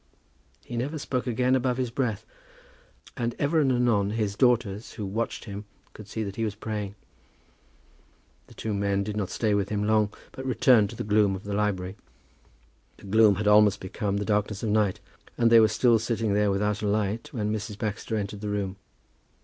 [0.65, 2.25] He never spoke again above his breath;
[3.13, 6.95] but ever and anon his daughters, who watched him, could see that he was praying.
[8.47, 11.43] The two men did not stay with him long, but returned to the gloom of
[11.43, 11.97] the library.
[12.97, 14.99] The gloom had almost become the darkness of night,
[15.37, 17.77] and they were still sitting there without any light, when Mrs.
[17.77, 18.77] Baxter entered the room.